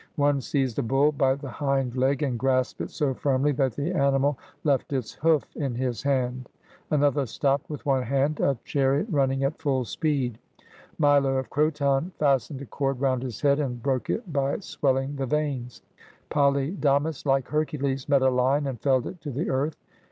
One 0.15 0.41
seized 0.41 0.79
a 0.79 0.81
bull 0.81 1.11
by 1.11 1.35
the 1.35 1.47
hind 1.51 1.95
leg 1.95 2.23
and 2.23 2.39
grasped 2.39 2.81
it 2.81 2.89
so 2.89 3.13
firmly 3.13 3.51
that 3.51 3.73
the 3.75 3.91
animal 3.91 4.35
left 4.63 4.91
its 4.93 5.13
hoof 5.13 5.43
67 5.43 5.43
GREECE 5.43 5.65
in 5.67 5.75
his 5.85 6.01
hand; 6.01 6.49
another 6.89 7.27
stopped, 7.27 7.69
with 7.69 7.85
one 7.85 8.01
hand, 8.01 8.39
a 8.39 8.57
chariot 8.65 9.05
running 9.11 9.43
at 9.43 9.59
full 9.61 9.85
speed; 9.85 10.39
Milo 10.97 11.37
of 11.37 11.51
Croton 11.51 12.13
fastened 12.17 12.63
a 12.63 12.65
cord 12.65 12.99
round 12.99 13.21
his 13.21 13.41
head 13.41 13.59
and 13.59 13.83
broke 13.83 14.09
it 14.09 14.33
by 14.33 14.57
swelling 14.57 15.17
the 15.17 15.27
veins; 15.27 15.83
Poly 16.29 16.71
damas, 16.71 17.23
like 17.27 17.49
Hercules, 17.49 18.09
met 18.09 18.23
a 18.23 18.31
lion 18.31 18.65
and 18.65 18.81
felled 18.81 19.05
it 19.05 19.21
to 19.21 19.29
the 19.29 19.51
earth. 19.51 19.77